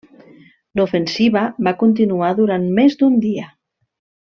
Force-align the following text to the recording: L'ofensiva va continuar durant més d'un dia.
L'ofensiva 0.79 1.45
va 1.69 1.75
continuar 1.85 2.33
durant 2.43 2.69
més 2.83 3.01
d'un 3.03 3.23
dia. 3.29 3.51